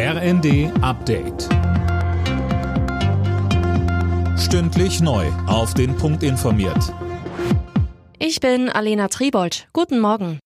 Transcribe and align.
RND 0.00 0.70
Update. 0.80 1.48
Stündlich 4.38 5.00
neu. 5.00 5.26
Auf 5.48 5.74
den 5.74 5.96
Punkt 5.96 6.22
informiert. 6.22 6.94
Ich 8.20 8.38
bin 8.38 8.68
Alena 8.68 9.08
Tribold. 9.08 9.66
Guten 9.72 9.98
Morgen. 9.98 10.38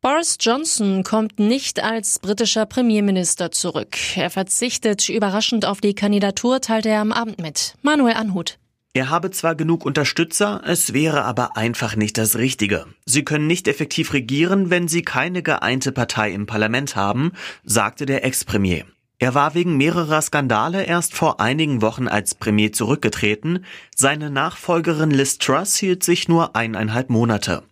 Boris 0.00 0.38
Johnson 0.40 1.04
kommt 1.04 1.38
nicht 1.38 1.84
als 1.84 2.18
britischer 2.18 2.64
Premierminister 2.64 3.50
zurück. 3.50 3.98
Er 4.16 4.30
verzichtet 4.30 5.10
überraschend 5.10 5.66
auf 5.66 5.82
die 5.82 5.94
Kandidatur, 5.94 6.62
teilte 6.62 6.88
er 6.88 7.02
am 7.02 7.12
Abend 7.12 7.38
mit. 7.38 7.74
Manuel 7.82 8.14
Anhut. 8.14 8.58
Er 8.96 9.10
habe 9.10 9.30
zwar 9.30 9.54
genug 9.54 9.84
Unterstützer, 9.84 10.62
es 10.64 10.94
wäre 10.94 11.24
aber 11.24 11.54
einfach 11.58 11.96
nicht 11.96 12.16
das 12.16 12.38
Richtige. 12.38 12.86
Sie 13.04 13.26
können 13.26 13.46
nicht 13.46 13.68
effektiv 13.68 14.14
regieren, 14.14 14.70
wenn 14.70 14.88
sie 14.88 15.02
keine 15.02 15.42
geeinte 15.42 15.92
Partei 15.92 16.32
im 16.32 16.46
Parlament 16.46 16.96
haben, 16.96 17.32
sagte 17.62 18.06
der 18.06 18.24
Ex-Premier. 18.24 18.86
Er 19.18 19.34
war 19.34 19.54
wegen 19.54 19.76
mehrerer 19.76 20.22
Skandale 20.22 20.84
erst 20.84 21.12
vor 21.12 21.40
einigen 21.40 21.82
Wochen 21.82 22.08
als 22.08 22.34
Premier 22.34 22.72
zurückgetreten. 22.72 23.66
Seine 23.94 24.30
Nachfolgerin 24.30 25.10
Liz 25.10 25.36
Truss 25.36 25.76
hielt 25.76 26.02
sich 26.02 26.26
nur 26.26 26.56
eineinhalb 26.56 27.10
Monate. 27.10 27.64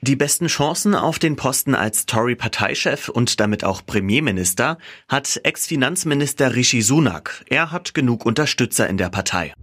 Die 0.00 0.14
besten 0.14 0.46
Chancen 0.46 0.94
auf 0.94 1.18
den 1.18 1.34
Posten 1.34 1.74
als 1.74 2.06
Tory-Parteichef 2.06 3.08
und 3.08 3.40
damit 3.40 3.64
auch 3.64 3.84
Premierminister 3.84 4.78
hat 5.08 5.40
Ex-Finanzminister 5.42 6.54
Rishi 6.54 6.82
Sunak. 6.82 7.44
Er 7.48 7.72
hat 7.72 7.94
genug 7.94 8.24
Unterstützer 8.24 8.88
in 8.88 8.96
der 8.96 9.08
Partei. 9.08 9.54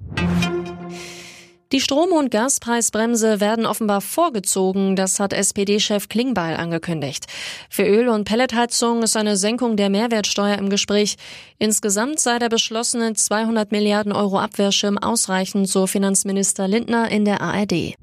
Die 1.71 1.81
Strom- 1.81 2.11
und 2.11 2.29
Gaspreisbremse 2.29 3.39
werden 3.39 3.65
offenbar 3.65 4.01
vorgezogen, 4.01 4.95
das 4.95 5.19
hat 5.19 5.33
SPD-Chef 5.33 6.09
Klingbeil 6.09 6.57
angekündigt. 6.57 7.25
Für 7.71 7.83
Öl- 7.83 8.09
und 8.09 8.25
Pelletheizung 8.25 9.01
ist 9.01 9.17
eine 9.17 9.35
Senkung 9.35 9.75
der 9.75 9.89
Mehrwertsteuer 9.89 10.59
im 10.59 10.69
Gespräch. 10.69 11.15
Insgesamt 11.57 12.19
sei 12.19 12.37
der 12.37 12.49
beschlossene 12.49 13.13
200 13.13 13.71
Milliarden 13.71 14.11
Euro 14.11 14.39
Abwehrschirm 14.39 14.99
ausreichend, 14.99 15.67
so 15.67 15.87
Finanzminister 15.87 16.67
Lindner 16.67 17.09
in 17.09 17.25
der 17.25 17.41
ARD. 17.41 17.95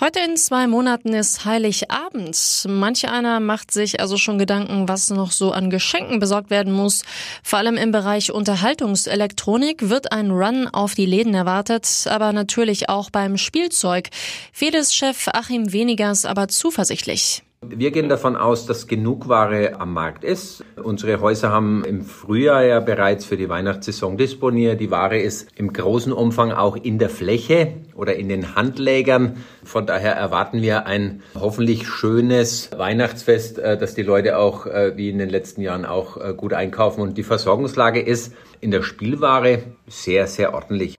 Heute 0.00 0.20
in 0.20 0.36
zwei 0.36 0.68
Monaten 0.68 1.12
ist 1.12 1.44
Heiligabend. 1.44 2.66
Manch 2.68 3.08
einer 3.08 3.40
macht 3.40 3.72
sich 3.72 3.98
also 3.98 4.16
schon 4.16 4.38
Gedanken, 4.38 4.88
was 4.88 5.10
noch 5.10 5.32
so 5.32 5.50
an 5.50 5.70
Geschenken 5.70 6.20
besorgt 6.20 6.50
werden 6.50 6.72
muss. 6.72 7.02
Vor 7.42 7.58
allem 7.58 7.76
im 7.76 7.90
Bereich 7.90 8.30
Unterhaltungselektronik 8.30 9.88
wird 9.88 10.12
ein 10.12 10.30
Run 10.30 10.68
auf 10.68 10.94
die 10.94 11.04
Läden 11.04 11.34
erwartet, 11.34 12.06
aber 12.08 12.32
natürlich 12.32 12.88
auch 12.88 13.10
beim 13.10 13.36
Spielzeug. 13.36 14.10
Fedes-Chef 14.52 15.30
Achim 15.32 15.72
Wenigers 15.72 16.24
aber 16.24 16.46
zuversichtlich. 16.46 17.42
Wir 17.60 17.90
gehen 17.90 18.08
davon 18.08 18.36
aus, 18.36 18.66
dass 18.66 18.86
genug 18.86 19.28
Ware 19.28 19.80
am 19.80 19.92
Markt 19.92 20.22
ist. 20.22 20.64
Unsere 20.82 21.20
Häuser 21.20 21.50
haben 21.50 21.84
im 21.84 22.02
Frühjahr 22.02 22.64
ja 22.64 22.80
bereits 22.80 23.24
für 23.24 23.36
die 23.36 23.48
Weihnachtssaison 23.48 24.16
disponiert. 24.16 24.80
Die 24.80 24.90
Ware 24.90 25.18
ist 25.18 25.48
im 25.56 25.72
großen 25.72 26.12
Umfang 26.12 26.52
auch 26.52 26.76
in 26.76 26.98
der 26.98 27.10
Fläche 27.10 27.74
oder 27.94 28.14
in 28.14 28.28
den 28.28 28.54
Handlägern. 28.54 29.44
Von 29.64 29.86
daher 29.86 30.12
erwarten 30.12 30.62
wir 30.62 30.86
ein 30.86 31.22
hoffentlich 31.34 31.88
schönes 31.88 32.70
Weihnachtsfest, 32.76 33.58
äh, 33.58 33.76
dass 33.76 33.94
die 33.94 34.02
Leute 34.02 34.38
auch 34.38 34.66
äh, 34.66 34.96
wie 34.96 35.10
in 35.10 35.18
den 35.18 35.28
letzten 35.28 35.60
Jahren 35.60 35.84
auch 35.84 36.16
äh, 36.16 36.34
gut 36.34 36.52
einkaufen. 36.52 37.00
Und 37.00 37.18
die 37.18 37.24
Versorgungslage 37.24 38.00
ist 38.00 38.34
in 38.60 38.70
der 38.70 38.82
Spielware 38.82 39.62
sehr, 39.88 40.26
sehr 40.26 40.54
ordentlich. 40.54 40.97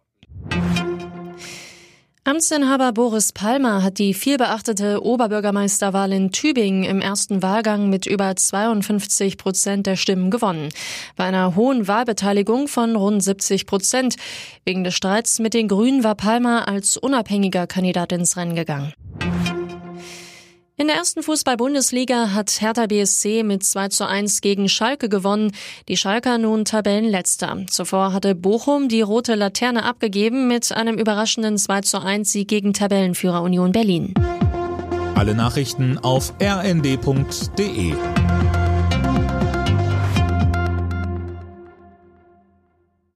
Amtsinhaber 2.25 2.91
Boris 2.91 3.31
Palmer 3.31 3.81
hat 3.81 3.97
die 3.97 4.13
vielbeachtete 4.13 5.03
Oberbürgermeisterwahl 5.03 6.11
in 6.11 6.31
Tübingen 6.31 6.83
im 6.83 6.99
ersten 6.99 7.41
Wahlgang 7.41 7.89
mit 7.89 8.05
über 8.05 8.35
52 8.35 9.37
Prozent 9.37 9.87
der 9.87 9.95
Stimmen 9.95 10.29
gewonnen. 10.29 10.67
Bei 11.15 11.23
einer 11.23 11.55
hohen 11.55 11.87
Wahlbeteiligung 11.87 12.67
von 12.67 12.97
rund 12.97 13.23
70 13.23 13.65
Prozent. 13.65 14.17
Wegen 14.65 14.83
des 14.83 14.95
Streits 14.95 15.39
mit 15.39 15.53
den 15.53 15.69
Grünen 15.69 16.03
war 16.03 16.15
Palmer 16.15 16.67
als 16.67 16.97
unabhängiger 16.97 17.67
Kandidat 17.67 18.11
ins 18.11 18.35
Rennen 18.35 18.55
gegangen. 18.55 18.93
In 20.79 20.87
der 20.87 20.95
ersten 20.95 21.23
Fußball-Bundesliga 21.23 22.31
hat 22.33 22.61
Hertha 22.61 22.85
BSC 22.87 23.43
mit 23.43 23.65
2 23.65 23.89
zu 23.89 24.07
1 24.07 24.39
gegen 24.39 24.69
Schalke 24.69 25.09
gewonnen. 25.09 25.51
Die 25.89 25.97
Schalker 25.97 26.37
nun 26.37 26.63
Tabellenletzter. 26.63 27.65
Zuvor 27.69 28.13
hatte 28.13 28.33
Bochum 28.33 28.87
die 28.87 29.01
rote 29.01 29.35
Laterne 29.35 29.83
abgegeben 29.83 30.47
mit 30.47 30.71
einem 30.71 30.97
überraschenden 30.97 31.57
2 31.57 31.81
zu 31.81 32.01
1 32.01 32.31
Sieg 32.31 32.47
gegen 32.47 32.71
Tabellenführer 32.71 33.41
Union 33.41 33.73
Berlin. 33.73 34.13
Alle 35.15 35.35
Nachrichten 35.35 35.97
auf 35.97 36.31
rnd.de 36.41 37.93